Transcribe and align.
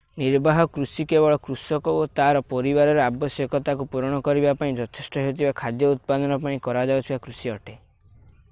ନିର୍ବାହ 0.19 0.59
କୃଷି 0.75 1.03
କେବଳ 1.09 1.35
କୃଷକ 1.47 1.91
ଓ 1.97 2.07
ତା'ର 2.19 2.41
ପରିବାରର 2.53 3.03
ଆବଶ୍ୟକତାକୁ 3.09 3.87
ପୂରଣ 3.91 4.21
କରିବା 4.29 4.53
ପାଇଁ 4.63 4.73
ଯଥେଷ୍ଟ 4.79 5.25
ହେଉଥିବା 5.27 5.51
ଖାଦ୍ୟ 5.61 5.91
ଉତ୍ପାଦନ 5.97 6.39
ପାଇଁ 6.47 6.63
କରାଯାଉଥିବା 6.69 7.21
କୃଷି 7.29 7.53
ଅଟେ 7.57 7.77